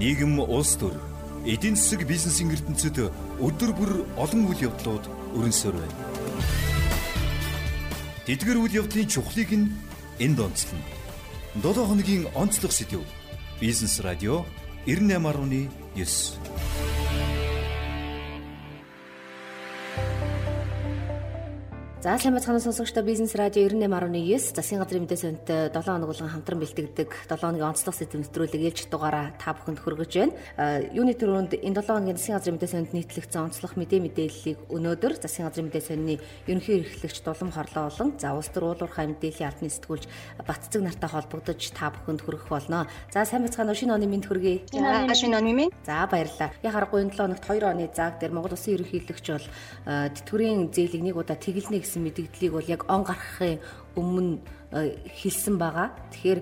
нийгэм 0.00 0.40
улс 0.40 0.80
төр 0.80 0.96
эдийн 1.44 1.76
засаг 1.76 2.08
бизнесийн 2.08 2.48
ертөнцид 2.56 2.96
өдөр 3.36 3.70
бүр 3.76 3.92
олон 4.16 4.48
үйл 4.48 4.64
явдлууд 4.72 5.04
өрнөсөр 5.36 5.76
байна. 5.76 5.96
Тэдгэр 8.24 8.64
үйл 8.64 8.78
явдлын 8.80 9.12
чухлыг 9.12 9.50
нь 9.52 9.68
энд 10.24 10.40
онцлно. 10.40 10.80
7 11.60 11.84
хоногийн 11.84 12.24
онцлог 12.32 12.72
сэдв. 12.72 13.04
Бизнес 13.60 14.00
радио 14.00 14.48
98.9 14.88 16.69
За 22.00 22.16
сайн 22.16 22.32
бацхан 22.32 22.56
сонсогчдоо 22.60 23.04
бизнес 23.04 23.34
радио 23.34 23.68
98.9 23.68 24.56
засгийн 24.56 24.80
газрын 24.80 25.04
мэдээ 25.04 25.20
сонинтой 25.20 25.68
7 25.68 25.84
хоног 25.84 26.08
болгон 26.08 26.32
хамтран 26.32 26.56
бэлтгэдэг 26.64 27.12
7 27.28 27.36
хоногийн 27.36 27.68
онцлог 27.68 27.92
сэдв 27.92 28.16
нэвтрүүлэг 28.24 28.72
ээлж 28.72 28.88
дугаараа 28.88 29.36
та 29.36 29.52
бүхэнд 29.52 29.84
хүргэж 29.84 30.12
байна. 30.16 30.32
Юуны 30.96 31.12
төрөнд 31.12 31.60
энэ 31.60 31.76
7 31.76 31.92
хоногийн 31.92 32.16
засгийн 32.16 32.40
газрын 32.40 32.56
мэдээ 32.56 32.72
сонинд 32.72 32.96
нийтлэгдсэн 32.96 33.44
онцлог 33.44 33.76
мэдээ 33.76 34.00
мэдээллийг 34.00 34.58
өнөөдөр 34.72 35.12
засгийн 35.20 35.44
газрын 35.52 35.68
мэдээ 35.68 35.84
сонины 35.84 36.14
ерөнхий 36.48 36.80
эрхлэгч 36.80 37.20
Дулам 37.20 37.52
Хорлоо 37.52 37.84
болон 37.92 38.08
за 38.16 38.32
улс 38.32 38.48
төр 38.48 38.64
уулуурхай 38.64 39.04
мэдээллийн 39.04 39.52
албаны 39.52 39.68
сэтгүүлч 39.68 40.04
Батцэг 40.40 40.80
нартай 40.80 41.10
холбогдож 41.12 41.60
та 41.76 41.92
бүхэнд 41.92 42.24
хүргэх 42.24 42.48
болно. 42.48 42.88
За 43.12 43.28
сайн 43.28 43.44
бацхан 43.44 43.68
шинэ 43.76 43.92
оны 43.92 44.08
мэд 44.08 44.24
хүргэе. 44.24 44.72
Шинэ 44.72 45.36
оны 45.36 45.52
мэд. 45.52 45.76
За 45.84 46.08
баярлалаа. 46.08 46.48
Я 46.64 46.72
харахгүй 46.72 47.04
энэ 47.04 47.12
7 47.12 47.28
хоногт 47.28 47.44
2 47.44 47.60
оны 47.60 47.92
зааг 47.92 48.16
дээр 48.16 48.32
Монгол 48.32 48.56
Улсын 48.56 48.80
ерөнхийлөгч 48.80 49.26
бол 49.36 49.46
тэтгэврийн 49.84 50.72
зээлийг 50.72 51.04
нэг 51.04 51.20
удаа 51.20 51.36
тэгэлнэ 51.36 51.89
гэсэн 51.90 52.06
мэдээллийг 52.06 52.52
бол 52.54 52.70
яг 52.70 52.86
он 52.86 53.02
гарахын 53.02 53.58
өмнө 53.98 54.38
э, 54.70 54.94
хэлсэн 55.18 55.58
байгаа. 55.58 55.90
Тэгэхээр 56.14 56.40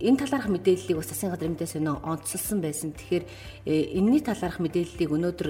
энэ 0.00 0.18
талаарх 0.24 0.48
мэдээллийг 0.48 0.96
бас 0.96 1.12
засгийн 1.12 1.36
газрын 1.36 1.52
мэдээ 1.52 1.68
сонио 1.68 2.00
онцлсан 2.00 2.64
байсан. 2.64 2.96
Тэгэхээр 2.96 3.24
э, 3.68 4.00
энэний 4.00 4.24
талаарх 4.24 4.56
мэдээллийг 4.56 5.12
өнөөдөр 5.12 5.48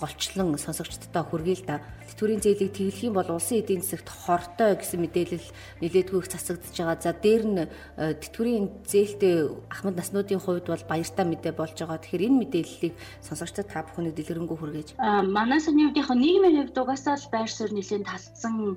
голчлон 0.00 0.58
сонсогчдод 0.58 1.12
хүргэе 1.12 1.56
л 1.62 1.66
да. 1.66 1.76
Тэтгэврийн 2.08 2.42
зээлийг 2.44 2.72
тэглэх 2.76 3.06
юм 3.06 3.14
бол 3.16 3.30
улсын 3.32 3.60
эдийн 3.60 3.82
засагт 3.82 4.08
хортой 4.08 4.76
гэсэн 4.76 5.00
мэдээлэл 5.00 5.48
нэлээдгүй 5.80 6.18
их 6.20 6.28
засагдж 6.28 6.76
байгаа. 6.76 6.98
За 7.00 7.12
дээр 7.12 7.44
нь 7.48 7.60
э, 7.64 8.14
тэтгэврийн 8.20 8.66
зээлтэй 8.84 9.48
ахмад 9.72 9.96
наснуудын 9.96 10.40
хувьд 10.42 10.66
бол 10.68 10.84
баяртай 10.90 11.24
мэдээ 11.24 11.52
болж 11.56 11.76
байгаа. 11.76 11.98
Тэгэхээр 12.00 12.26
энэ 12.28 12.40
мэдээллийг 12.42 12.94
сонсогчдод 13.24 13.68
та 13.68 13.82
бүхэнд 13.86 14.16
дэлгэрэнгүй 14.16 14.56
хүргээж. 14.60 14.88
Манай 15.28 15.60
сарны 15.60 15.88
хувьдынхаа 15.88 16.18
нийгмийн 16.18 16.56
хувьд 16.68 16.76
угаасаа 16.76 17.16
л 17.16 17.32
байр 17.32 17.50
суурь 17.50 17.74
нэлээд 17.74 18.04
талцсан 18.08 18.76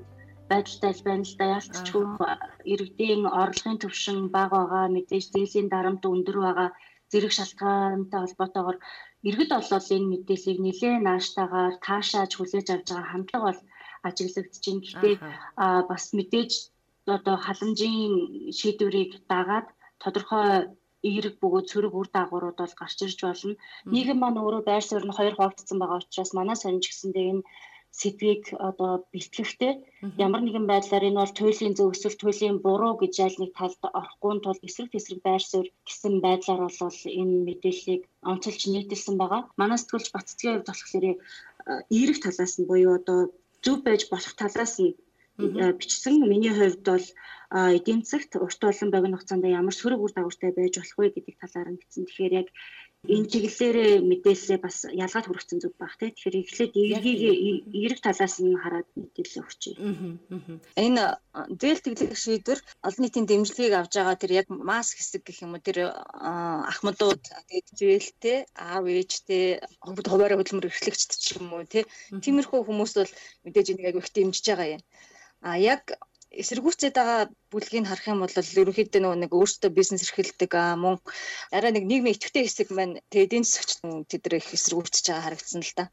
байдалтай 0.50 0.92
л 0.94 1.06
байна 1.06 1.26
л 1.26 1.36
да. 1.40 1.46
Ялцчгүй 1.58 2.06
иргэдийн 2.72 3.24
орлогын 3.26 3.82
төвшин 3.82 4.30
бага 4.30 4.62
байгаа, 4.62 4.86
мэдээж 4.94 5.26
зээлийн 5.34 5.70
дарамт 5.70 6.04
өндөр 6.06 6.38
байгаа, 6.46 6.70
зэрэг 7.12 7.34
шалтгаантай 7.34 8.20
холбоотойгоор 8.22 8.78
иргэд 9.28 9.52
олол 9.60 9.88
энэ 9.96 10.12
мэдээллийг 10.12 10.60
нэлээд 10.62 11.06
нааштайгаар 11.08 11.76
таашааж 11.86 12.32
хүлээж 12.36 12.68
авч 12.72 12.88
байгаа 12.90 13.12
хандлага 13.12 13.46
бол 13.48 13.62
ажиглагдаж 14.08 14.64
байна. 14.66 14.82
Гэхдээ 14.86 15.16
бас 15.90 16.04
мэдээж 16.18 16.52
одоо 17.16 17.36
халамжийн 17.46 18.14
шийдвэрийг 18.58 19.12
дагаад 19.32 19.68
тодорхой 20.02 20.50
эерэг 21.10 21.36
бөгөөд 21.42 21.70
цөрөг 21.72 21.94
үр 22.00 22.10
дагаврууд 22.18 22.58
бол 22.60 22.76
гарч 22.82 22.98
ирж 23.06 23.20
болно. 23.26 23.54
Нийгэм 23.94 24.18
маань 24.20 24.42
өөрөө 24.42 24.64
байр 24.66 24.84
суурь 24.86 25.08
нь 25.08 25.18
хоёр 25.18 25.34
хуваагдсан 25.36 25.78
байгаа 25.80 26.02
учраас 26.02 26.32
манай 26.34 26.58
сонирч 26.58 26.86
гэсэндээ 26.90 27.26
энэ 27.32 27.44
сэдвийг 28.00 28.44
одоо 28.70 28.92
бэлтгэхдээ 29.14 29.74
ямар 30.26 30.42
нэгэн 30.44 30.66
байдлаар 30.72 31.08
энэ 31.08 31.20
бол 31.22 31.34
туйлын 31.40 31.74
зөв 31.78 31.90
эсвэл 31.96 32.22
туйлын 32.22 32.58
буруу 32.66 32.94
гэж 33.02 33.16
аль 33.26 33.40
нэг 33.42 33.52
талд 33.60 33.82
орохгүй 34.00 34.34
тул 34.44 34.60
эсрэг 34.68 34.90
тесрэг 34.92 35.20
байр 35.24 35.44
суурь 35.46 35.70
гэсэн 35.88 36.14
байдлаар 36.26 36.62
бол 36.66 37.00
энэ 37.20 37.36
мэдээллийг 37.48 38.02
онцолж 38.32 38.62
нийтэлсэн 38.68 39.16
байгаа. 39.22 39.42
Манай 39.60 39.78
сэтгүүлч 39.80 40.08
Баццгийн 40.12 40.54
хувьд 40.54 40.70
болохоор 40.70 41.06
эерэг 41.96 42.18
талаас 42.22 42.54
нь 42.60 42.70
буюу 42.70 42.94
одоо 43.00 43.20
зөв 43.64 43.78
байж 43.88 44.02
болох 44.12 44.34
талаас 44.42 44.76
нь 44.84 44.96
бичсэн. 45.80 46.16
Миний 46.32 46.54
хувьд 46.56 46.82
бол 46.90 47.08
эдийн 47.78 48.02
засагт 48.04 48.32
урт 48.46 48.62
олон 48.64 48.90
богино 48.92 49.18
хугацаанд 49.18 49.46
ямар 49.60 49.76
сөрөг 49.78 50.02
үр 50.02 50.14
дагавартай 50.16 50.52
байж 50.56 50.74
болох 50.78 50.98
вэ 50.98 51.08
гэдэг 51.16 51.36
талаар 51.42 51.70
нь 51.72 51.80
бичсэн. 51.80 52.04
Тэгэхээр 52.06 52.34
яг 52.42 52.48
энэ 53.14 53.30
чиглэлээр 53.32 53.78
мэдээлэлээ 54.10 54.60
бас 54.62 54.78
ялгаад 54.90 55.26
хүргэсэн 55.28 55.60
зүг 55.62 55.74
баг 55.78 55.94
тий. 56.00 56.10
Тэгэхээр 56.12 56.40
эхлээд 56.42 56.74
эргийг 56.76 57.22
эрэг 57.86 58.00
талаас 58.02 58.36
нь 58.42 58.58
хараад 58.58 58.88
мэдээлэл 58.98 59.42
өгчээ. 59.44 59.76
Энэ 60.86 61.04
зээл 61.62 61.82
тэглэх 61.86 62.18
шийдвэр 62.18 62.60
олон 62.88 63.02
нийтийн 63.04 63.28
дэмжлэгийг 63.30 63.74
авж 63.78 63.94
байгаа 63.96 64.18
тэр 64.18 64.32
яг 64.42 64.48
масс 64.50 64.90
хэсэг 64.96 65.22
гэх 65.26 65.44
юм 65.46 65.54
уу 65.56 65.64
тэр 65.64 65.78
ахмадууд 66.72 67.24
тэгээд 67.50 67.68
зээлтэй 67.80 68.38
аав 68.56 68.86
ээжтэй 68.90 69.62
хөвд 69.86 70.08
хуваараа 70.08 70.38
хөдөлмөр 70.40 70.70
эрхлэгчд 70.70 71.12
ч 71.22 71.26
юм 71.38 71.54
уу 71.54 71.66
тий. 71.66 71.84
Тиймэрхүү 72.24 72.62
хүмүүс 72.66 72.94
бол 72.98 73.12
мэдээж 73.46 73.68
энийг 73.72 73.88
айгүй 73.90 74.02
их 74.04 74.14
дэмжиж 74.16 74.46
байгаа 74.50 74.70
юм. 74.78 74.84
А 75.46 75.58
яг 75.62 75.94
эсэргүүцээд 76.42 76.96
байгаа 77.00 77.22
бүлгийг 77.52 77.86
харах 77.88 78.08
юм 78.12 78.20
бол 78.22 78.36
ерөнхийдөө 78.36 79.02
нөгөө 79.02 79.20
нэг 79.24 79.32
өөрсдөө 79.40 79.72
бизнес 79.72 80.04
эрхэлдэг 80.06 80.52
мөн 80.84 80.96
арай 81.56 81.72
нэг 81.74 81.84
нийгмийн 81.88 82.16
идэвхтэй 82.16 82.44
хэсэг 82.46 82.70
маань 82.76 83.00
тэгээд 83.12 83.28
эдийн 83.28 83.46
засагч 83.48 83.72
тэд 84.12 84.24
их 84.36 84.56
эсэргүүцэж 84.58 85.06
байгаа 85.08 85.26
харагдсан 85.26 85.62
л 85.64 85.78
та. 85.78 85.84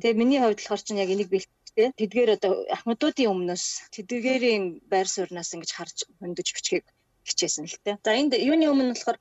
Тэгээд 0.00 0.20
миний 0.20 0.40
хувьд 0.40 0.60
болохоор 0.60 0.82
чинь 0.84 1.02
яг 1.04 1.10
энийг 1.12 1.30
бэлтгэхдээ 1.32 1.88
тэдгээр 2.00 2.30
одоо 2.36 2.52
ахмадуудын 2.76 3.32
өмнөөс 3.32 3.64
тэдгээрийн 3.94 4.64
байр 4.92 5.08
сууриас 5.08 5.52
ингэж 5.54 5.70
харж 5.76 5.96
хөндөж 6.20 6.48
бичгийг 6.56 6.84
хичээсэн 7.28 7.66
л 7.68 7.78
та. 7.84 8.00
За 8.04 8.16
энд 8.16 8.32
юуны 8.36 8.66
өмнө 8.72 8.92
болохоор 8.96 9.18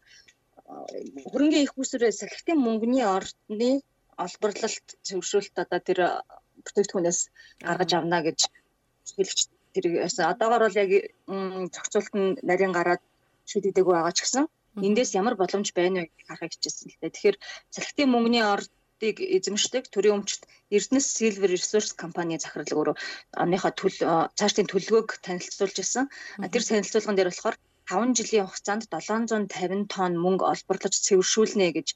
хөрөнгөний 1.31 1.63
их 1.67 1.75
усрээ 1.75 2.11
салхитын 2.15 2.59
мөнгөний 2.63 3.05
ордны 3.17 3.71
олборлолт 4.25 4.87
зөвшөөрөлт 5.07 5.55
одоо 5.63 5.79
тэр 5.87 5.99
бүтээгдэхүүнээс 6.63 7.19
гаргаж 7.67 7.91
авна 7.97 8.19
гэж 8.27 8.39
хэлж 9.15 9.39
тэр 9.75 9.85
одоогор 10.31 10.61
бол 10.65 10.79
яг 10.83 10.91
зохицуулт 11.75 12.13
нь 12.19 12.37
нарийн 12.49 12.73
гараад 12.77 13.01
шийдэгдэггүй 13.49 13.95
байгаа 13.95 14.15
ч 14.15 14.19
гэсэн 14.23 14.45
эндээс 14.87 15.11
ямар 15.19 15.35
боломж 15.35 15.67
байна 15.75 15.99
вэ 16.01 16.07
гэж 16.07 16.21
харахыг 16.27 16.53
хичээсэн 16.55 16.87
л 16.87 16.99
дээ. 17.01 17.15
Тэгэхээр 17.15 17.37
салхитын 17.75 18.09
мөнгөний 18.11 18.43
ордыг 18.53 19.17
эзэмшдэг 19.37 19.83
төрийн 19.91 20.15
өмчт 20.17 20.41
Эрдэнэс 20.75 21.07
Silver 21.17 21.49
Resource 21.51 21.91
компани 22.01 22.39
захирлаг 22.39 22.77
өөрөө 22.79 22.95
оныхоо 23.43 23.71
төл 23.75 23.97
цаашдын 24.39 24.71
төлөвөөг 24.71 25.09
танилцуулж 25.25 25.75
ирсэн. 25.83 26.05
Тэр 26.53 26.63
танилцуулган 26.63 27.17
дээр 27.17 27.31
болохоор 27.31 27.57
5 27.91 28.15
жилийн 28.17 28.47
хугацаанд 28.47 28.83
750 28.87 29.91
тонн 29.93 30.13
мөнгө 30.25 30.45
олборлож 30.53 30.95
цэвэршүүлнэ 31.05 31.67
гэж 31.75 31.87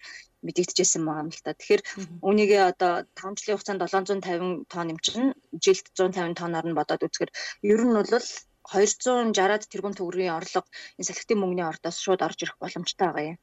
мэдэгдэжсэн 0.46 1.04
байгаа 1.06 1.24
юм 1.26 1.32
л 1.34 1.44
та. 1.44 1.58
Тэгэхээр 1.58 1.82
үүнийг 2.26 2.52
одоо 2.72 2.94
5 3.18 3.40
жилийн 3.42 3.58
хугацаанд 3.58 3.82
750 3.82 4.70
тонн 4.72 4.92
юм 4.94 5.00
чинь 5.06 5.34
жилд 5.64 5.86
150 5.98 6.40
тонноор 6.40 6.66
нь 6.70 6.78
бодоод 6.78 7.06
үзэхээр 7.06 7.32
ер 7.74 7.82
нь 7.86 7.96
бол 7.98 8.10
260-аад 8.66 9.64
тэрбум 9.70 9.94
төгрөгийн 9.94 10.38
орлого 10.38 10.66
энэ 10.98 11.08
салхитын 11.08 11.40
мөнгөний 11.40 11.68
ордоос 11.70 11.98
шууд 12.02 12.22
орж 12.26 12.40
ирэх 12.42 12.58
боломжтой 12.62 13.08
байгаа 13.08 13.30
юм. 13.34 13.40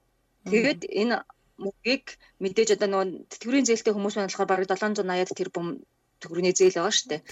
Тэгээд 0.51 0.81
энэ 1.01 1.17
мөнгийг 1.63 2.07
мэдээж 2.43 2.69
одоо 2.75 2.89
нөгөө 2.91 3.07
тэтгэврийн 3.31 3.69
зээлтэй 3.69 3.93
хүмүүс 3.95 4.15
маань 4.17 4.31
болохоор 4.31 4.51
бараг 4.51 4.67
780-аад 4.67 5.31
тэрбум 5.39 5.67
төгрөгийн 6.23 6.59
зээл 6.59 6.79
байгаа 6.79 6.95
шүү 6.97 7.09
дээ. 7.11 7.23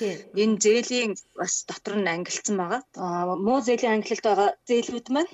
Энэ 0.43 0.61
зээлийн 0.65 1.13
бас 1.39 1.55
дотор 1.69 1.95
нь 1.99 2.11
ангилсан 2.15 2.57
байгаа. 2.59 2.81
Аа 3.05 3.35
муу 3.47 3.59
зээлийн 3.67 3.95
ангилалт 3.99 4.27
байгаа 4.27 4.51
зээлүүд 4.69 5.07
маань 5.15 5.31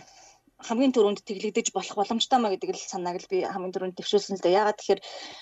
хамгийн 0.58 0.92
түрүүнд 0.94 1.20
тэглэгдэж 1.28 1.66
болох 1.76 1.94
боломжтой 2.00 2.38
маа 2.40 2.52
гэдэг 2.52 2.70
л 2.72 2.90
санааг 2.92 3.16
л 3.20 3.30
би 3.32 3.44
хамгийн 3.44 3.74
түрүүнд 3.74 3.96
төвшүүлсэн 4.00 4.36
л 4.36 4.44
дээ. 4.44 4.58
Ягаад 4.60 4.78
тэгэхээр 4.80 5.00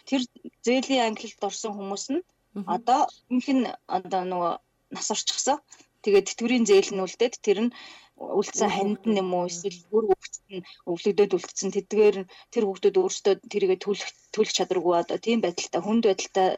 тэр 0.08 0.22
зээлийн 0.66 1.06
ангилалд 1.14 1.42
орсон 1.48 1.72
хүмүүс 1.74 2.04
нь 2.10 2.22
одоо 2.66 3.00
өмнөх 3.30 3.48
нь 3.54 3.64
одоо 3.86 4.22
нөгөө 4.26 4.52
нас 4.94 5.08
орчихсон. 5.14 5.58
Тэгээд 6.02 6.28
тэтгэврийн 6.28 6.68
зээл 6.68 6.90
нь 6.94 7.04
үлдээд 7.04 7.34
тэр 7.46 7.58
нь 7.64 7.74
үлдсэн 8.14 8.70
ханд 8.70 9.02
нь 9.06 9.18
юм 9.22 9.30
уу 9.34 9.50
эсвэл 9.50 9.80
бүр 9.90 10.04
хөвгцөд 10.10 10.46
нь 10.54 10.66
өвлөгдөд 10.90 11.34
үлдсэн. 11.34 11.74
Тэдгээр 11.74 12.16
тэр 12.52 12.64
хөвгдөд 12.66 12.94
өөрсдөө 13.02 13.34
тэрийгэ 13.52 13.76
төлөх 13.82 14.10
төлөх 14.34 14.54
чадваргүй 14.54 14.94
одоо 14.98 15.18
тийм 15.18 15.38
байдалтай 15.42 15.80
хүнд 15.82 16.04
байдалтай 16.06 16.48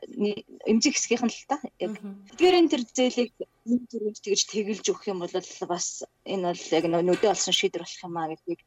эмзэг 0.70 0.92
хэсгийнх 0.94 1.24
нь 1.24 1.32
л 1.32 1.48
та. 1.48 1.56
Яг 1.84 1.92
тэдгээрийн 2.28 2.68
тэр 2.72 2.82
зээлийг 2.96 3.32
нэг 3.70 3.82
төрөнд 3.90 4.18
тэгж 4.24 4.40
тэгэлж 4.52 4.86
өгөх 4.90 5.04
юм 5.12 5.18
бол 5.22 5.34
бас 5.72 5.86
энэ 6.32 6.44
бол 6.50 6.64
яг 6.78 6.84
нүдэ 6.86 7.26
олсон 7.34 7.54
шийдвэр 7.56 7.84
болох 7.84 8.02
юм 8.06 8.16
аа 8.16 8.30
гэдгийг 8.30 8.60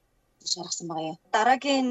шаргасан 0.52 0.88
байгаа 0.88 1.10
юм. 1.12 1.18
Дараагийн 1.36 1.90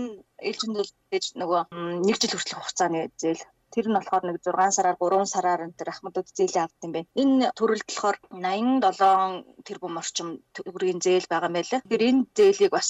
ээлжинд 0.48 0.76
бол 0.78 0.92
нөгөө 1.40 1.60
нэг 2.06 2.16
жил 2.20 2.32
хүртэлх 2.34 2.60
хугацааны 2.60 3.00
зээл 3.20 3.42
Тэр 3.72 3.86
нь 3.88 3.96
болохоор 3.96 4.24
нэг 4.24 4.36
6 4.40 4.76
сараар 4.76 4.96
3 4.96 5.28
сараар 5.34 5.60
энэ 5.64 5.76
ахмадууд 5.92 6.28
зээлээ 6.36 6.64
авд 6.64 6.84
юм 6.86 6.92
байна. 6.94 7.12
Энэ 7.22 7.46
төрөлд 7.58 7.88
болохоор 7.88 8.16
87 8.32 9.44
тэрбум 9.66 9.94
орчим 10.00 10.28
төгрөгийн 10.56 11.04
зээл 11.04 11.28
байгаа 11.28 11.50
байлаа. 11.52 11.80
Тэгэхээр 11.84 12.08
энэ 12.08 12.22
зээлийг 12.38 12.72
бас 12.72 12.88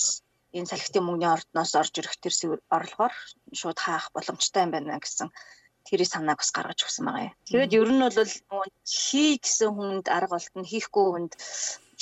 энэ 0.56 0.70
салхитын 0.70 1.04
мөнгөний 1.04 1.34
ордноос 1.34 1.72
орж 1.80 1.94
ирэх 1.98 2.14
тэр 2.22 2.34
орлогоор 2.76 3.14
шууд 3.58 3.78
хаах 3.82 4.06
боломжтой 4.14 4.62
юм 4.64 4.72
байна 4.72 5.02
гэсэн 5.02 5.28
тэрийг 5.88 6.08
санааг 6.12 6.38
бас 6.40 6.52
гаргаж 6.52 6.80
өгсөн 6.84 7.04
байгаа 7.06 7.26
юм. 7.28 7.34
Тэгээд 7.48 7.76
ер 7.80 7.90
нь 7.92 8.02
бол 8.04 8.72
хий 8.84 9.32
гэсэн 9.40 9.70
хүнд 9.74 10.06
арга 10.16 10.36
олтон 10.38 10.64
хийхгүй 10.68 11.04
хүнд 11.08 11.32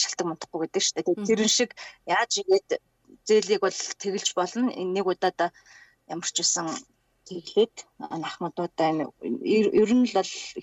шалтгаан 0.00 0.28
мунтахгүй 0.28 0.60
гэдэг 0.66 0.82
шүү 0.82 0.94
дээ. 0.96 1.28
Тэрэн 1.28 1.50
шиг 1.56 1.70
яаж 2.04 2.32
игээд 2.42 2.68
зээлийг 3.28 3.60
бол 3.62 3.78
тэгэлж 4.02 4.28
болно. 4.36 4.70
Нэг 4.70 5.06
удаа 5.06 5.50
ямар 6.12 6.28
ч 6.34 6.36
үсэн 6.44 6.68
тэглээд 7.26 7.74
нахмадуудаа 7.98 8.90
ер 9.82 9.92
нь 9.98 10.06
л 10.06 10.14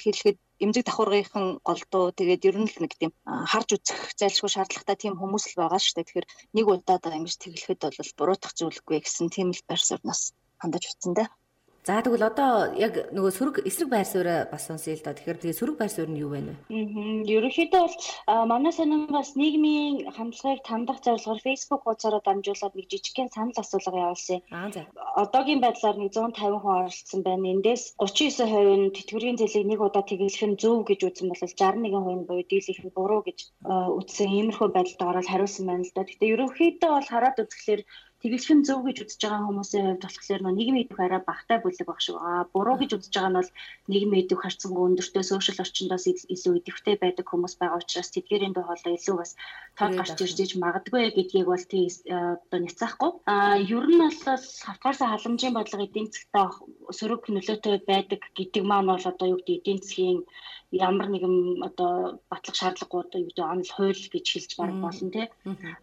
хэлэхэд 0.03 0.37
эмзэг 0.63 0.83
давхаргынхан 0.87 1.59
голдуу 1.67 2.15
тэгээд 2.15 2.47
ер 2.49 2.57
нь 2.63 2.71
л 2.71 2.77
нэг 2.83 2.93
тийм 2.95 3.11
харж 3.51 3.69
үзэх 3.75 3.99
зайлшгүй 4.19 4.49
шаардлагатай 4.53 4.95
тийм 4.99 5.13
хүмүүс 5.19 5.43
л 5.51 5.59
байгаа 5.59 5.79
шүү 5.81 5.95
дээ. 5.95 6.07
Тэгэхээр 6.07 6.27
нэг 6.55 6.65
удаад 6.71 7.03
ингэж 7.03 7.35
тэглэхэд 7.43 7.81
бол 7.83 8.11
буруутах 8.17 8.53
зүйлгүй 8.55 8.97
гэсэн 9.03 9.27
тийм 9.35 9.51
л 9.51 9.67
байр 9.67 9.81
суурнаас 9.83 10.21
хандаж 10.61 10.83
утсан 10.87 11.13
дээ. 11.19 11.27
За 11.83 11.99
тэгвэл 11.99 12.23
одоо 12.31 12.71
яг 12.79 13.11
нөгөө 13.11 13.31
сөрөг 13.35 13.55
эсрэг 13.67 13.91
байр 13.91 14.07
суурь 14.07 14.47
бас 14.47 14.71
сонсъё 14.71 14.95
л 14.95 15.03
да. 15.03 15.11
Тэгэхээр 15.11 15.39
тэгээ 15.43 15.59
сөрөг 15.59 15.75
байр 15.75 15.91
суурь 15.91 16.15
нь 16.15 16.21
юу 16.23 16.31
вэ 16.31 16.39
нэ? 16.39 16.53
Аа. 16.71 17.27
Ерөнхийдөө 17.27 17.81
бол 17.83 18.47
манай 18.47 18.71
сонин 18.71 19.11
бас 19.11 19.35
нийгмийн 19.35 20.07
хамтлагыг 20.15 20.63
тандах 20.63 21.03
зорилгоор 21.03 21.43
Facebook 21.43 21.83
хуудасаараа 21.83 22.23
дамжуулаад 22.23 22.73
нэг 22.79 22.87
жижигхэн 22.87 23.35
санал 23.35 23.59
асуулга 23.59 23.99
явуулсан. 23.99 24.39
Аа 24.55 24.71
за. 24.71 24.87
Одоогийн 25.19 25.59
байдлаар 25.59 25.99
150 25.99 26.63
хүн 26.63 26.71
оролцсон 26.79 27.19
байна. 27.27 27.51
Эндээс 27.51 27.99
39% 27.99 28.79
нь 28.79 28.95
тэтгэврийн 28.95 29.35
зээлийг 29.35 29.67
нэг 29.67 29.79
удаа 29.83 30.07
тэглэх 30.07 30.39
нь 30.39 30.55
зөв 30.55 30.87
гэж 30.87 30.99
үзсэн 31.03 31.27
бол 31.35 31.43
61% 31.43 31.83
нь 31.83 32.27
буюу 32.31 32.47
дийлэх 32.47 32.79
нь 32.79 32.95
буруу 32.95 33.27
гэж 33.27 33.39
үзсэн. 33.99 34.31
Иймэрхүү 34.31 34.69
байдалд 34.71 35.03
ороод 35.03 35.27
хариулсан 35.27 35.67
байна 35.67 35.83
л 35.83 35.91
да. 35.91 36.07
Гэтэ 36.07 36.31
ерөнхийдөө 36.31 36.91
бол 36.95 37.11
хараад 37.11 37.43
үзэхлээр 37.43 37.83
тэгэлхэн 38.23 38.63
зөв 38.63 38.79
гэж 38.87 38.97
үзэж 39.03 39.21
байгаа 39.27 39.47
хүмүүсийн 39.51 39.85
хувьд 39.85 40.03
болохоор 40.07 40.41
нийгмийн 40.55 40.83
идэх 40.87 40.99
арай 41.03 41.21
багтай 41.27 41.57
бүлэг 41.59 41.87
баг 41.87 41.99
шүү. 41.99 42.17
Аа 42.23 42.47
буруу 42.55 42.79
гэж 42.79 42.91
үзэж 42.95 43.13
байгаа 43.19 43.31
нь 43.31 43.39
бол 43.39 43.51
нийгмийн 43.91 44.23
идэх 44.23 44.39
харцангуй 44.43 44.83
өндөртэй 44.87 45.23
сошиал 45.27 45.63
орчиндоос 45.63 46.05
илүү 46.33 46.53
идэвхтэй 46.63 46.95
байдаг 47.03 47.27
хүмүүс 47.27 47.59
байгаа 47.59 47.83
учраас 47.83 48.09
тэдгээрийн 48.15 48.55
дуу 48.55 48.63
хоолой 48.63 48.95
илүү 48.95 49.15
бас 49.19 49.31
тод 49.75 49.91
гарч 49.99 50.19
ирж 50.23 50.51
магадгүй 50.63 51.03
гэдгийг 51.11 51.47
бол 51.51 51.65
тий 51.67 51.85
одоо 52.07 52.59
няцаахгүй. 52.63 53.11
Аа 53.27 53.59
ер 53.59 53.85
нь 53.91 53.99
бол 53.99 54.19
хавтгаарсаа 54.67 55.07
халамжийн 55.11 55.55
бодлого 55.55 55.83
эдийн 55.83 56.07
засгтаа 56.07 56.47
сөрөг 56.97 57.27
нөлөөтэй 57.27 57.75
байдаг 57.91 58.21
гэдэг 58.39 58.63
маань 58.63 58.87
бол 58.87 59.09
одоо 59.11 59.27
юу 59.33 59.39
гэдэг 59.43 59.59
эдийн 59.59 59.79
засгийн 59.83 60.19
ямар 60.73 61.07
нэгэн 61.09 61.61
одоо 61.67 62.19
батлах 62.31 62.57
шаардлагагүй 62.57 63.01
одоо 63.03 63.19
юу 63.21 63.29
гэдэг 63.29 63.45
онл 63.53 63.71
хууль 63.75 64.03
гэж 64.13 64.25
хэлж 64.31 64.51
баг 64.57 64.73
болно 64.81 65.09
тий. 65.13 65.27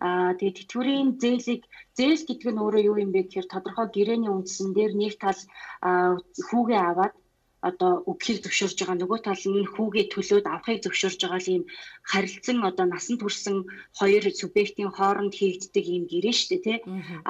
Аа 0.06 0.34
тэгээд 0.38 0.58
тэтгэврийн 0.58 1.08
зээлийг 1.22 1.62
зээл 2.00 2.22
гэдэг 2.26 2.48
нь 2.52 2.62
өөрөө 2.64 2.82
юу 2.90 2.96
юм 3.04 3.10
бэ 3.12 3.20
гэхээр 3.22 3.46
тодорхой 3.52 3.86
гэрээний 3.96 4.32
үндсэн 4.32 4.68
дээр 4.76 4.92
нэг 4.96 5.14
тал 5.22 5.40
хүүгээ 6.48 6.80
аваад 6.90 7.14
одоо 7.68 7.92
өгөхийг 8.10 8.38
зөвшөөрж 8.42 8.76
байгаа 8.80 8.96
нөгөө 9.00 9.18
тал 9.26 9.44
нь 9.52 9.70
хүүгээ 9.74 10.04
төлөөд 10.12 10.46
авахыг 10.48 10.78
зөвшөөрж 10.82 11.20
байгаа 11.22 11.42
ийм 11.54 11.64
харилцан 12.10 12.58
одоо 12.70 12.86
насан 12.88 13.16
турсан 13.20 13.56
хоёр 13.98 14.24
субъектийн 14.40 14.90
хооронд 14.96 15.32
хийгддэг 15.36 15.84
ийм 15.94 16.04
гэрээ 16.10 16.34
шүү 16.36 16.48
дээ 16.50 16.64
тий. 16.66 16.78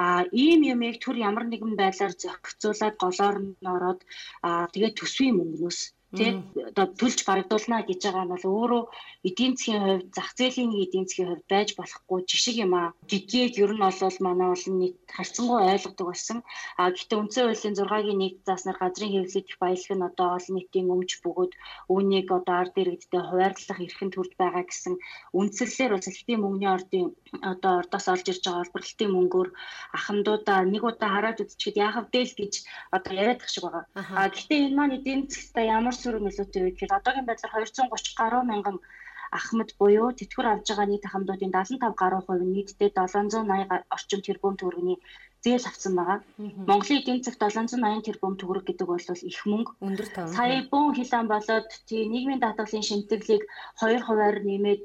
А 0.03 0.05
ийм 0.43 0.61
юмыг 0.73 0.95
төр 1.03 1.17
ямар 1.29 1.45
нэгэн 1.47 1.73
байдлаар 1.81 2.13
зохицуулаад 2.23 2.95
голоор 3.03 3.37
нь 3.43 3.69
ороод 3.75 3.99
а 4.47 4.49
тэгээд 4.73 4.97
төсвийн 4.99 5.35
мөнгнөөс 5.37 5.79
тий 6.17 6.31
одоо 6.69 6.85
төлж 6.99 7.19
барагдуулна 7.27 7.77
гэж 7.87 7.99
байгаа 8.03 8.25
нь 8.25 8.33
бол 8.33 8.45
өөрөө 8.51 8.83
эдийн 9.29 9.53
засгийн 9.55 9.83
хувьд 9.83 10.07
зах 10.17 10.29
зээлийн 10.39 10.71
эдийн 10.83 11.05
засгийн 11.07 11.29
хувьд 11.31 11.47
байж 11.53 11.69
болохгүй 11.79 12.19
жишг 12.29 12.55
юм 12.65 12.73
аа. 12.75 12.89
Гэдгийг 13.11 13.53
ер 13.63 13.71
нь 13.73 13.83
бол 13.83 14.17
манай 14.27 14.49
олон 14.55 14.75
нийт 14.79 14.97
харьцангуй 15.15 15.59
ойлгодог 15.71 16.07
болсон. 16.09 16.39
А 16.81 16.91
гэхдээ 16.91 17.19
үндсэн 17.21 17.43
хуулийн 17.47 17.75
6-гийн 17.79 18.21
1 18.27 18.47
зааснаар 18.47 18.77
газрын 18.81 19.11
хэвлэл 19.13 19.45
дэх 19.47 19.57
баялаг 19.63 19.91
нь 19.97 20.07
одоо 20.09 20.27
олон 20.37 20.55
нийтийн 20.57 20.91
өмч 20.95 21.11
бөгөөд 21.23 21.53
үүнийг 21.93 22.27
одоо 22.37 22.55
ард 22.61 22.75
иргэдтэй 22.81 23.21
хуваарлах 23.23 23.79
эрхэм 23.85 24.09
төрд 24.11 24.33
байгаа 24.41 24.63
гэсэн 24.67 24.93
үндслэлээр 25.39 25.91
бол 25.93 26.05
салхитын 26.07 26.41
мөнгөний 26.43 26.71
ордын 26.75 27.07
одоо 27.51 27.71
ордоос 27.81 28.07
олж 28.13 28.25
ирж 28.31 28.43
байгаа 28.43 28.63
олборлолтын 28.65 29.11
мөнгөөр 29.15 29.49
ахмадуудаа 29.97 30.59
нэг 30.73 30.83
удаа 30.89 31.09
хараад 31.15 31.41
үзчихэд 31.43 31.81
яахав 31.85 32.05
дээл 32.11 32.33
гэж 32.41 32.53
одоо 32.95 33.13
яриад 33.21 33.39
тах 33.39 33.51
шиг 33.51 33.63
байгаа. 33.65 33.85
А 33.95 34.27
гэхдээ 34.33 34.59
энэ 34.67 34.77
маань 34.77 34.97
эдийн 34.97 35.21
засгт 35.31 35.57
ямар 35.77 35.95
сөрөг 36.01 36.21
нөлөөтэй 36.23 36.61
гэхээр 36.65 36.97
одоогийн 36.97 37.27
байдлаар 37.27 37.53
230 37.53 38.19
гаруй 38.19 38.43
мянган 38.47 38.77
ахмад 39.39 39.69
буюу 39.79 40.09
тэтгэвэр 40.19 40.47
авж 40.51 40.67
байгаа 40.69 40.87
нийт 40.89 41.07
ахмадуудын 41.07 41.55
75 41.55 42.01
гаруй 42.01 42.21
хувь 42.23 42.43
нийтдээ 42.55 42.89
780 42.91 43.95
орчим 43.95 44.21
тэрбум 44.27 44.55
төгрөгийн 44.59 44.99
зээл 45.43 45.69
авсан 45.69 45.93
байгаа. 45.95 46.19
Монголын 46.69 46.99
эдийн 46.99 47.23
засагт 47.23 47.41
780 47.41 48.05
тэрбум 48.07 48.33
төгрөг 48.37 48.65
гэдэг 48.67 48.87
бол 48.87 49.07
их 49.31 49.39
мөнгө. 49.51 49.71
Өндөр 49.87 50.07
тав. 50.13 50.27
Сая 50.37 50.59
бүүн 50.71 50.95
хилэн 50.97 51.27
болоод 51.33 51.69
тий 51.87 52.01
нийгмийн 52.13 52.43
даатгалын 52.43 52.87
шинтгэлийг 52.89 53.43
2 53.79 54.05
хувиар 54.05 54.37
нэмээд 54.49 54.83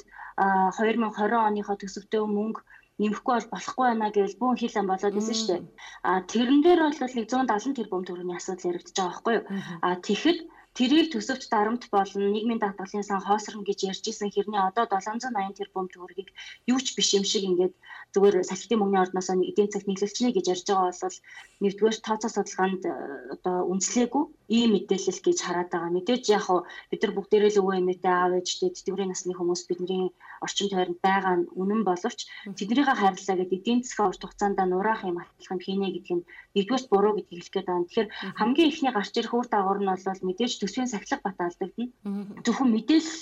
2020 0.79 1.49
оныхоо 1.49 1.77
төсөвтэй 1.81 2.23
мөнгө 2.25 2.61
нэмэхгүй 3.01 3.35
бол 3.35 3.53
болохгүй 3.53 3.87
байна 3.89 4.09
гэж 4.17 4.31
бүүн 4.41 4.57
хилэн 4.61 4.87
болоод 4.89 5.19
исэн 5.21 5.37
шүү 5.37 5.49
дээ. 5.53 5.63
А 6.09 6.13
тэрэн 6.33 6.61
дээр 6.65 6.81
бол 6.85 6.97
170 6.97 7.77
тэрбум 7.77 8.03
төгрөгийн 8.05 8.39
асуудал 8.41 8.69
яригдчихэж 8.71 8.97
байгаа 8.97 9.13
байхгүй 9.13 9.35
юу? 9.37 9.45
А 9.85 9.89
тэгэхэд 10.07 10.39
Тэрийг 10.77 11.09
төсөвч 11.09 11.49
дарамт 11.49 11.89
болон 11.89 12.25
нийгмийн 12.35 12.61
даатгалын 12.61 13.09
сан 13.09 13.21
хоосрон 13.25 13.65
гэж 13.65 13.79
ярьж 13.91 14.05
исэн 14.13 14.29
хэрнээ 14.29 14.63
одоо 14.69 14.85
780 14.85 15.57
тэрбум 15.57 15.89
төгрөгийг 15.89 16.29
юу 16.73 16.79
ч 16.85 16.93
биш 16.97 17.17
юм 17.17 17.25
шиг 17.25 17.45
ингээд 17.49 17.75
зүгээр 18.13 18.45
салхитын 18.49 18.81
мөнгөний 18.81 19.05
ордноос 19.05 19.29
эдийн 19.33 19.69
засаг 19.73 19.89
нийлүүлчихнэ 19.89 20.37
гэж 20.37 20.47
ярьж 20.55 20.67
байгаа 20.69 20.93
бол 20.93 21.19
нэгдүгээр 21.65 21.97
тооцоо 22.07 22.31
судалгаанд 22.33 22.83
э, 22.85 22.93
одоо 23.35 23.57
үнслээгүй 23.73 24.25
ийм 24.57 24.71
мэдээлэл 24.73 25.21
гэж 25.27 25.39
хараад 25.43 25.71
байгаа. 25.73 25.97
Мэдээж 25.97 26.25
яг 26.37 26.47
бид 26.91 27.01
нар 27.03 27.13
бүгдээрээ 27.17 27.53
л 27.57 27.61
өвөө 27.61 27.75
эмээтэй 27.81 28.15
аав 28.15 28.33
ээжтэй 28.39 28.71
тэтгэврийн 28.73 29.11
насны 29.11 29.33
хүмүүс 29.35 29.63
бидний 29.69 30.13
орчин 30.45 30.69
тойронд 30.71 31.01
байгаа 31.03 31.35
нь 31.41 31.49
үнэн 31.61 31.83
боловч 31.89 32.21
тэднийхээ 32.57 32.97
хайрлаа 33.01 33.37
гэдэг 33.37 33.59
эдийн 33.59 33.81
засгийн 33.83 34.09
урт 34.13 34.23
хугацаанд 34.23 34.61
нураах 34.61 35.03
юм 35.09 35.19
атлах 35.19 35.61
хийнэ 35.65 35.89
гэдэг 35.97 36.15
нь 36.17 36.27
нэгдүгээр 36.57 36.85
буруу 36.93 37.13
гэдгийг 37.17 37.43
хэлэх 37.43 37.55
гээд 37.55 37.69
байна. 37.69 37.87
Тэгэхээр 37.89 38.09
хамгийн 38.39 38.71
ихний 38.71 38.93
гарч 38.95 39.13
ирэх 39.17 39.35
үр 39.35 39.49
дагавар 39.51 39.81
нь 39.83 39.91
бол 39.91 40.21
мэдээж 40.29 40.53
төсвийн 40.67 40.91
сахилга 40.91 41.23
бат 41.23 41.39
алдагдана. 41.39 42.43
Зөвхөн 42.45 42.71
мэдээлэл 42.75 43.15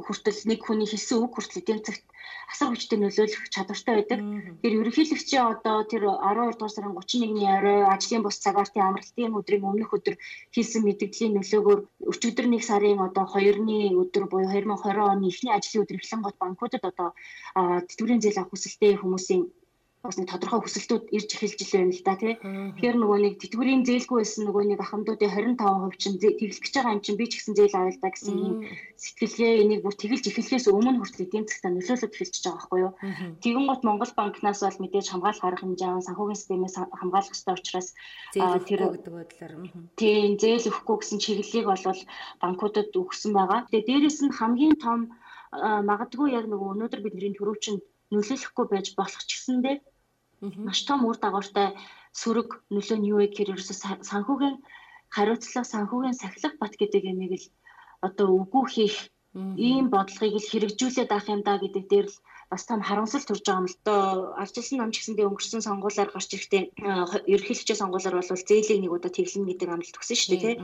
хүртэл 0.00 0.40
нэг 0.50 0.60
хүний 0.64 0.88
хэлсэн 0.88 1.20
үг 1.20 1.32
хүртэл 1.36 1.60
эдийн 1.60 1.80
засагт 1.84 2.08
асар 2.52 2.68
хүчтэй 2.70 2.98
нөлөөлөх 2.98 3.44
чадвартай 3.54 3.94
байдаг. 3.96 4.20
Тэр 4.62 4.72
ерөнхийлөгчийн 4.80 5.46
одоо 5.52 5.76
тэр 5.90 6.02
12 6.08 6.56
дугаар 6.56 6.74
сарын 6.74 6.96
31-ний 6.96 7.48
орой 7.56 7.80
ажлын 7.94 8.22
бус 8.24 8.38
цагаартын 8.44 8.86
амралтын 8.86 9.36
өдрийн 9.38 9.66
өмнөх 9.66 9.90
өдөр 9.96 10.14
хийсэн 10.54 10.82
мэдээллийн 10.86 11.36
нөлөөгөөр 11.36 11.80
өчигдөр 12.10 12.46
нэг 12.50 12.62
сарын 12.64 13.02
одоо 13.06 13.24
2-ны 13.34 13.78
өдөр 14.02 14.24
буюу 14.30 14.50
2020 14.50 15.12
оны 15.12 15.26
эхний 15.30 15.52
ажлын 15.54 15.82
өдөр 15.82 15.98
эхлэн 15.98 16.22
гот 16.22 16.36
банкудад 16.38 16.84
одоо 16.90 17.08
тэтгэврийн 17.86 18.22
зээл 18.22 18.40
авах 18.40 18.52
хүсэлтэй 18.54 18.94
хүмүүсийн 18.98 19.42
бас 20.08 20.18
нэг 20.18 20.28
тодорхой 20.30 20.60
хүсэлтүүд 20.62 21.04
ирж 21.16 21.30
эхэлж 21.34 21.60
байна 21.72 21.92
л 21.92 22.02
да 22.06 22.14
тий. 22.16 22.34
Тэгэхээр 22.38 22.96
нөгөө 22.96 23.18
нэг 23.22 23.34
тэтгэврийн 23.42 23.82
зээлгүй 23.86 24.18
байсан 24.22 24.42
нөгөө 24.46 24.64
нэг 24.70 24.80
ахмадуудын 24.80 25.32
25% 25.56 26.00
чинь 26.02 26.18
тэгэлж 26.22 26.74
байгаа 26.74 26.94
юм 26.96 27.02
чинь 27.04 27.18
би 27.20 27.26
ч 27.26 27.32
гэсэн 27.36 27.54
зээл 27.58 27.76
авъя 27.76 27.92
л 27.94 28.02
да 28.02 28.10
гэсэн 28.14 28.34
юм 28.36 28.54
сэтгэлгээ 28.96 29.52
энийг 29.62 29.80
бүр 29.84 29.94
тэгэлж 29.98 30.24
эхлэхээс 30.30 30.66
өмнө 30.70 30.98
хүртэл 31.02 31.24
эдийн 31.26 31.46
засгтаа 31.46 31.72
нөлөөлөд 31.74 32.14
эхэлж 32.14 32.34
байгаа 32.40 32.54
байхгүй 32.56 32.80
юу. 32.86 32.92
Тэгэн 33.42 33.66
гот 33.66 33.82
Монгол 33.84 34.12
банкнаас 34.16 34.60
бол 34.62 34.80
мэдээж 34.82 35.06
хамгаалах 35.10 35.44
арга 35.44 35.62
хэмжээ 35.62 36.06
санхүүгийн 36.06 36.40
системээс 36.40 36.76
хамгаалах 36.76 37.30
хэрэгтэй 37.30 37.54
учраас 37.56 37.88
тэр 38.32 38.80
гэдэг 38.96 39.12
бодлоор 39.12 39.52
тийм 40.00 40.30
зээл 40.40 40.68
өгөхгүй 40.70 40.96
гэсэн 41.00 41.18
чиглэлийг 41.22 41.66
бол 41.68 41.84
банкудад 42.42 42.90
өгсөн 42.94 43.32
байгаа. 43.36 43.60
Тэгээ 43.70 43.86
дээрэс 43.88 44.18
нь 44.24 44.36
хамгийн 44.38 44.76
том 44.80 45.00
магадгүй 45.90 46.28
яг 46.38 46.46
нөгөө 46.50 46.68
өнөөдөр 46.74 47.00
бидний 47.02 47.32
төрөвчөнд 47.36 47.82
нөлөөлөхгүй 48.12 48.66
байж 48.70 48.86
болох 48.98 49.22
ч 49.26 49.30
гэсэндээ 49.34 49.76
маш 50.40 50.78
том 50.88 51.00
үр 51.08 51.16
дагавартай 51.20 51.68
сөрөг 52.20 52.48
нөлөө 52.74 52.96
нь 52.98 53.08
юу 53.12 53.18
вэ 53.20 53.26
гэхээр 53.28 53.52
ерөөсө 53.54 53.74
санхүүгийн 54.10 54.56
хариуцлага 55.14 55.66
санхүүгийн 55.74 56.20
сахилах 56.20 56.54
бат 56.62 56.74
гэдэг 56.80 57.02
юмыг 57.12 57.32
л 57.40 57.46
одоо 58.06 58.28
үгүй 58.40 58.64
хийх 58.74 58.96
ийм 59.68 59.86
бодлогыг 59.94 60.40
л 60.40 60.50
хэрэгжүүлээд 60.50 61.12
авах 61.12 61.28
юм 61.34 61.42
да 61.44 61.60
гэдэг 61.60 61.84
дээр 61.92 62.08
л 62.08 62.18
бас 62.50 62.62
том 62.64 62.80
харамсал 62.80 63.24
төрж 63.26 63.44
байгаа 63.44 63.60
юм 63.62 63.68
л 63.68 63.78
доо. 63.84 64.32
Арчилсан 64.42 64.78
нам 64.80 64.90
ч 64.92 65.04
гэсэндээ 65.04 65.28
өнгөрсөн 65.28 65.66
сонгуулиар 65.66 66.10
гарч 66.12 66.30
ирэхдээ 66.32 66.62
ерөнхийлөгчийн 67.32 67.80
сонгуулиар 67.80 68.16
бол 68.16 68.48
зээлийг 68.48 68.80
нэг 68.80 68.92
удаа 68.96 69.12
тэглэнэ 69.12 69.48
гэдэг 69.50 69.68
амлалт 69.68 69.98
өгсөн 69.98 70.16
шүү 70.16 70.30
дээ 70.32 70.42
тий. 70.44 70.56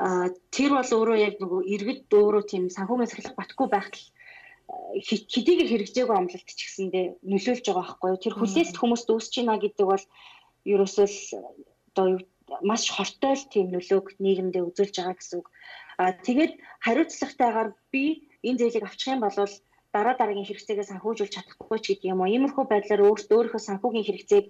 А 0.00 0.32
тэр 0.56 0.70
бол 0.74 0.90
өөрөө 0.98 1.18
яг 1.28 1.34
нөгөө 1.38 1.60
иргэд 1.74 2.08
өөрөө 2.08 2.42
тийм 2.50 2.64
санхүүгийн 2.72 3.10
сахилах 3.10 3.36
батгүй 3.38 3.66
байхад 3.70 3.94
хэдийгээр 5.32 5.70
хэрэгжээгүй 5.70 6.16
амлалт 6.16 6.48
ч 6.48 6.60
гэсэндээ 6.66 7.04
нөлөөлж 7.22 7.64
байгаа 7.66 7.84
байхгүй. 7.86 8.10
Тэр 8.22 8.34
хүлээст 8.36 8.74
хүмүүст 8.78 9.08
үүсэж 9.10 9.34
байна 9.42 9.62
гэдэг 9.62 9.86
бол 9.86 10.04
ерөөсөө 10.66 11.06
л 11.06 11.18
одоо 11.90 12.06
маш 12.62 12.90
хортой 12.90 13.34
л 13.38 13.50
тийм 13.52 13.66
нөлөөг 13.70 14.06
нийгэмдээ 14.22 14.62
үзүүлж 14.68 14.94
байгаа 14.98 15.16
гэсэн 15.18 15.38
үг. 15.40 15.48
Аа 16.02 16.12
тэгээд 16.26 16.52
хариуцлагатайгаар 16.84 17.70
би 17.92 18.04
энэ 18.46 18.58
зээлийг 18.58 18.84
авчих 18.86 19.14
юм 19.14 19.22
бол 19.22 19.36
дараа 19.94 20.14
дараагийн 20.14 20.46
хэрэгцээгээ 20.46 20.86
санхүүжүүлж 20.90 21.32
чадахгүй 21.34 21.78
ч 21.82 21.86
гэдэг 21.90 22.10
юм 22.14 22.22
уу. 22.22 22.30
Иймэрхүү 22.30 22.64
байдлаар 22.70 23.02
өөртөө 23.10 23.36
өөрийнхөө 23.36 23.62
санхүүгийн 23.66 24.06
хэрэгцээг 24.06 24.46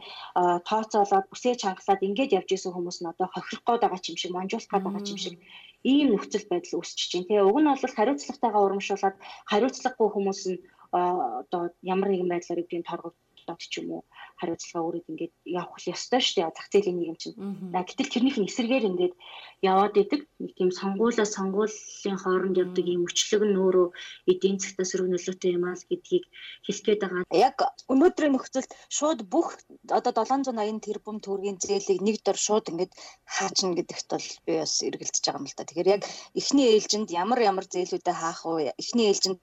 тооцоолоод 0.69 1.27
бүсээ 1.33 1.55
чангалаад 1.63 2.05
ингэж 2.09 2.31
явж 2.37 2.51
исэн 2.53 2.73
хүмүүс 2.77 2.99
нь 3.01 3.11
одоо 3.13 3.29
хохирох 3.33 3.65
гээд 3.65 3.83
байгаа 3.85 4.09
юм 4.13 4.19
шиг, 4.21 4.33
манжуулах 4.37 4.69
гээд 4.69 4.85
байгаа 4.85 5.13
юм 5.13 5.21
шиг 5.25 5.35
ийм 5.83 6.13
нөхцөл 6.13 6.45
байдал 6.51 6.81
үүсэж 6.81 7.01
чинь. 7.11 7.27
Тэгээ 7.29 7.49
уг 7.49 7.59
нь 7.61 7.69
бол 7.71 7.97
хариуцлагатайгаа 7.97 8.63
урамшуулад 8.67 9.17
хариуцлагагүй 9.51 10.09
хүмүүс 10.13 10.43
нь 10.51 10.59
одоо 10.93 11.63
ямар 11.83 12.09
нэгэн 12.11 12.31
байдлаар 12.31 12.63
эдийн 12.63 12.85
торгогддог 12.85 13.30
холбоод 13.51 13.71
ч 13.71 13.75
юм 13.83 13.89
уу 13.91 14.03
хариуцлага 14.41 14.87
өрөөд 14.89 15.11
ингээд 15.13 15.35
явах 15.45 15.85
ёстой 15.85 16.21
шүү 16.25 16.35
дээ. 16.41 16.57
Зах 16.57 16.69
зээлийн 16.73 16.97
нийгэм 16.97 17.19
чинь. 17.21 17.37
Гэтэл 17.77 18.13
тэрнийх 18.13 18.39
нь 18.41 18.49
эсрэгээр 18.49 18.89
ингээд 18.89 19.15
яваад 19.61 19.95
идэг. 20.01 20.21
Нэг 20.41 20.53
тийм 20.57 20.71
сонгуулаа 20.73 21.29
сонгуулийн 21.29 22.17
хооронд 22.17 22.57
явдаг 22.57 22.87
юм 22.89 23.05
өчлөг 23.05 23.43
нь 23.45 23.61
өөрөө 23.61 23.89
эдийн 24.33 24.57
засгтаа 24.57 24.87
сөрөг 24.89 25.09
нөлөөтэй 25.13 25.51
юм 25.61 25.65
аа 25.69 25.77
гэдгийг 25.77 26.25
хэлэх 26.65 26.85
гээд 26.89 27.01
байгаа. 27.05 27.25
Яг 27.37 27.57
өнөөдрийн 27.93 28.33
нөхцөлд 28.33 28.71
шууд 28.89 29.21
бүх 29.29 29.61
одоо 29.93 30.13
780 30.17 30.81
тэрбум 30.81 31.21
төгрөгийн 31.21 31.61
зээлийг 31.61 32.01
нэг 32.01 32.17
дор 32.25 32.39
шууд 32.41 32.73
ингээд 32.73 32.93
хаачна 33.29 33.77
гэдэгт 33.77 34.09
бол 34.09 34.29
би 34.49 34.53
бас 34.65 34.75
эргэлдэж 34.81 35.21
байгаа 35.21 35.41
юм 35.41 35.49
л 35.49 35.57
да. 35.57 35.69
Тэгэхээр 35.69 35.93
яг 36.01 36.03
эхний 36.33 36.67
ээлжинд 36.73 37.09
ямар 37.13 37.41
ямар 37.45 37.67
зээлүүдэд 37.69 38.17
хаах 38.17 38.41
вэ? 38.49 38.73
Эхний 38.81 39.13
ээлжинд 39.13 39.39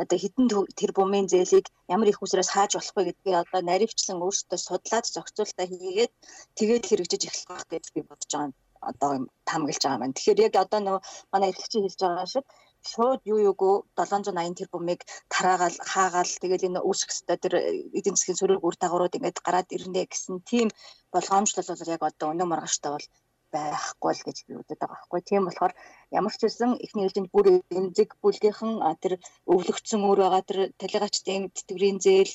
одоо 0.00 0.18
хэдэн 0.18 0.46
тэрбумын 0.80 1.28
зээлийг 1.28 1.68
ямар 1.92 2.08
их 2.08 2.22
усраас 2.24 2.48
хааж 2.48 2.72
болох 2.78 2.94
вэ 2.96 3.02
гэдгийг 3.12 3.36
одоо 3.42 3.60
наривчлан 3.70 4.18
өөрсдөө 4.24 4.58
судлаад 4.66 5.06
зохицуулалтаа 5.14 5.66
хийгээд 5.70 6.12
тэгээд 6.58 6.84
хэрэгжиж 6.86 7.22
эхлэх 7.24 7.48
байх 7.50 7.64
гэж 7.72 7.84
би 7.94 8.00
бодож 8.08 8.30
байгаа 8.32 8.52
одоо 8.90 9.10
таамаглаж 9.48 9.82
байгаа 9.82 10.00
маань. 10.00 10.16
Тэгэхээр 10.16 10.44
яг 10.46 10.54
одоо 10.64 10.80
нөгөө 10.82 11.02
манай 11.32 11.48
эрхлэгчийн 11.50 11.84
хэлж 11.84 12.00
байгаа 12.02 12.26
шиг 12.32 12.46
шууд 12.90 13.20
юу 13.32 13.38
юугүй 13.50 13.74
780 13.96 14.58
тэрбумыг 14.58 15.00
тараагаал 15.32 15.76
хаагаал 15.92 16.32
тэгэл 16.42 16.66
энэ 16.68 16.80
үүсэх 16.88 17.10
хэвээр 17.12 17.42
тэр 17.44 17.54
эдийн 17.98 18.16
засгийн 18.16 18.40
сөрөг 18.40 18.60
үр 18.66 18.76
дагаврууд 18.78 19.16
ингээд 19.16 19.44
гараад 19.46 19.68
ирнэ 19.76 20.02
гэсэн 20.08 20.36
тийм 20.50 20.68
болгоомжлол 21.12 21.68
бол 21.70 21.94
яг 21.94 22.02
одоо 22.08 22.28
өнөө 22.32 22.48
маргааштай 22.48 22.90
бол 22.92 23.06
байхгүй 23.54 24.12
л 24.14 24.24
гэж 24.26 24.38
би 24.46 24.52
үздэг 24.58 24.78
байгаа 24.78 24.96
байхгүй. 24.96 25.20
Тийм 25.28 25.42
болохоор 25.44 25.72
ямар 26.18 26.34
ч 26.38 26.42
үсэн 26.46 26.70
эхний 26.84 27.04
ээлжинд 27.04 27.28
бүр 27.34 27.46
эмзэг 27.78 28.10
бүлгийнхэн 28.22 28.72
тэр 29.02 29.12
өвлөгдсөн 29.52 30.00
өөр 30.06 30.18
байгаа 30.22 30.42
тэр 30.48 30.58
талигачдын 30.80 31.42
тэтгэврийн 31.56 31.98
зээл 32.04 32.32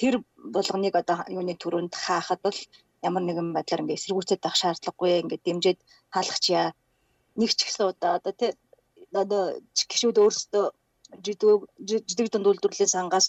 тэр 0.00 0.14
болгоныг 0.54 0.94
одоо 1.02 1.16
юуны 1.36 1.54
төрөнд 1.62 1.92
хаахад 2.04 2.40
бол 2.46 2.58
ямар 3.08 3.22
нэгэн 3.24 3.48
байдлаар 3.56 3.82
ингээ 3.82 3.98
эсэргүүцээд 3.98 4.40
байх 4.42 4.56
шаардлагагүй 4.58 5.10
ингээ 5.22 5.40
дэмжиж 5.46 5.78
хаалгачья 6.14 6.62
нэг 7.40 7.50
ч 7.58 7.60
гэсэн 7.66 7.84
удаа 7.90 8.12
одоо 8.18 8.32
тий 8.40 8.50
одоо 9.22 9.42
гişүүд 9.90 10.16
өөрсдөө 10.22 10.64
жидэг 12.08 12.28
дунд 12.30 12.48
үйлдвэрлэлийн 12.48 12.94
сангаас 12.94 13.26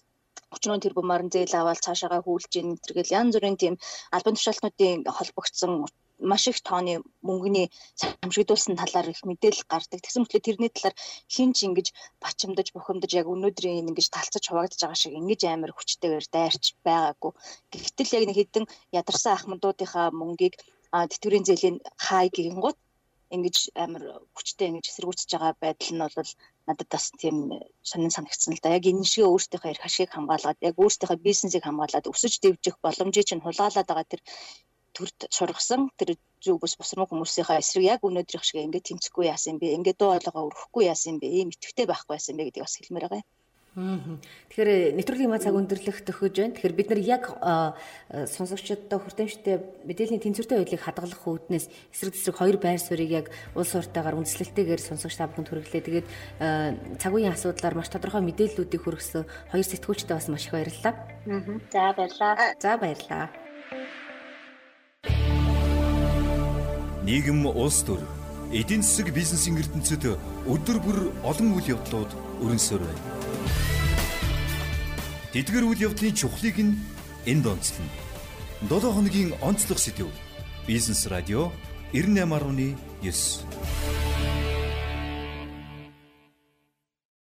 34 0.52 0.84
тэрбумаар 0.84 1.24
зээл 1.34 1.54
аваад 1.60 1.84
цаашаагаа 1.86 2.22
хүүлж 2.26 2.52
ийн. 2.58 2.70
Гэтэргээл 2.78 3.16
янз 3.20 3.34
бүрийн 3.36 3.58
тийм 3.62 3.76
албан 4.16 4.36
тушаалтнуудын 4.36 5.00
холбогдсон 5.18 5.74
маш 6.20 6.48
их 6.52 6.60
тооны 6.62 6.94
мөнгөний 7.28 7.68
самшигдуулсан 7.96 8.76
талаар 8.76 9.08
их 9.10 9.22
мэдээлэл 9.24 9.70
гардаг. 9.72 10.00
Тэгсэн 10.02 10.22
мэтлээ 10.24 10.46
тэрний 10.46 10.72
талаар 10.72 10.96
хин 11.34 11.52
ч 11.56 11.68
ингэж 11.68 11.88
бачимдаж 12.24 12.68
бухимдаж 12.76 13.12
яг 13.20 13.28
өнөөдрийн 13.34 13.90
ингэж 13.90 14.08
талцаж 14.12 14.44
хуваагдаж 14.48 14.80
байгаа 14.82 15.00
шиг 15.00 15.14
ингэж 15.20 15.42
амар 15.48 15.72
хүчтэйгээр 15.74 16.26
дайрч 16.36 16.66
байгаагүй. 16.86 17.32
Гэхдээ 17.72 18.08
яг 18.20 18.26
нэг 18.28 18.38
хідэн 18.40 18.66
ядарсан 19.00 19.34
ахмадуудынхаа 19.36 20.08
мөнгийг 20.12 20.56
тэтгэврийн 20.92 21.48
зээлийн 21.48 21.78
хай 22.06 22.28
гингууд 22.36 22.78
ингэж 23.36 23.58
амар 23.84 24.04
хүчтэй 24.36 24.68
ингэж 24.70 24.86
эсэргүүцэж 24.90 25.30
байгаа 25.32 25.54
байдал 25.62 25.92
нь 25.94 26.02
бол 26.18 26.32
надад 26.68 26.90
бас 26.94 27.06
тийм 27.22 27.38
сонин 27.90 28.12
санагдсан 28.16 28.54
л 28.58 28.64
да. 28.64 28.74
Яг 28.78 28.86
энэ 28.90 29.06
шиг 29.12 29.26
өөрсдийнхөө 29.30 29.72
эрх 29.72 29.86
ашигыг 29.86 30.12
хамгаалаад 30.14 30.58
яг 30.70 30.76
өөрсдийнхөө 30.82 31.26
бизнесийг 31.28 31.64
хамгаалаад 31.66 32.10
өсөж 32.12 32.34
дэвжих 32.42 32.76
боломжийг 32.82 33.28
чинь 33.30 33.46
хулгайлаад 33.46 33.90
байгаа 33.90 34.08
тэр 34.10 34.22
төрд 35.00 35.32
сургасан 35.32 35.88
тэр 35.96 36.20
зүг 36.44 36.60
бус 36.60 36.76
босрон 36.76 37.08
хүмүүсийнхээ 37.08 37.64
эсрэг 37.64 37.84
яг 37.88 38.04
өнөөдрийнх 38.04 38.44
шиг 38.44 38.60
ингээд 38.60 38.92
тэмцэхгүй 38.92 39.32
яасан 39.32 39.56
бэ? 39.56 39.72
Ингээд 39.80 40.00
дуу 40.00 40.12
хоолойгоо 40.12 40.52
өрөхгүй 40.52 40.92
яасан 40.92 41.24
бэ? 41.24 41.28
Ийм 41.32 41.56
итгэвтэй 41.56 41.88
байхгүй 41.88 42.20
яасан 42.20 42.36
бэ 42.36 42.52
гэдгийг 42.52 42.68
бас 42.68 42.76
хэлмээр 42.76 43.08
байгаа 43.08 43.24
юм. 43.24 43.28
Тэгэхээр 44.50 44.98
нэвтрүүлгийн 44.98 45.30
маа 45.30 45.40
цаг 45.40 45.56
өндөрлөх 45.56 46.02
төхөж 46.04 46.36
байна. 46.36 46.56
Тэгэхээр 46.58 46.76
бид 46.76 46.90
нар 46.90 47.00
яг 47.00 47.24
сонсогчдод 48.10 48.90
хүртээмжтэй 48.90 49.56
мэдээллийн 49.86 50.20
тэнцвэртэй 50.26 50.58
байдлыг 50.58 50.84
хадгалах 50.84 51.22
үүднээс 51.22 51.70
эсрэг 51.94 52.14
тесрэг 52.18 52.36
хоёр 52.42 52.58
байр 52.58 52.82
суурийг 52.82 53.12
яг 53.14 53.26
улс 53.54 53.72
уртаагаар 53.78 54.20
үндэслэлтэйгээр 54.20 54.82
сонсогч 54.84 55.16
та 55.16 55.30
бүхэнд 55.30 55.50
хүргэлээ. 55.54 55.86
Тэгээд 55.86 56.08
цаг 56.98 57.14
үеийн 57.14 57.32
асуудлаар 57.38 57.78
маш 57.78 57.94
тодорхой 57.94 58.26
мэдээллүүдийг 58.26 58.82
хүргэсэн 58.84 59.24
хоёр 59.54 59.68
сэтгүүлчтэй 59.70 60.18
бас 60.18 60.28
маш 60.28 60.50
их 60.50 60.58
баярлалаа. 60.58 60.94
За 61.72 61.94
баярлалаа. 61.94 62.36
За 62.58 62.74
баярлалаа. 62.76 63.49
Нийгэм 67.10 67.42
улс 67.50 67.82
төр 67.88 68.02
эдийн 68.54 68.86
засаг 68.86 69.10
бизнесийн 69.10 69.58
ертөнцид 69.58 70.06
өдөр 70.46 70.78
бүр 70.78 71.00
олон 71.26 71.58
үйл 71.58 71.74
явдлууд 71.74 72.12
өрнөсөр 72.46 72.86
байна. 72.86 73.04
Тэдгэр 75.34 75.66
үйл 75.66 75.90
явдлын 75.90 76.14
чухлыг 76.14 76.58
нь 76.62 76.78
энд 77.26 77.46
онцлно. 77.50 77.90
7 78.70 78.94
хоногийн 78.94 79.34
онцлог 79.42 79.82
сэдв. 79.82 80.14
Бизнес 80.70 81.10
радио 81.10 81.50
98.9 81.98 83.79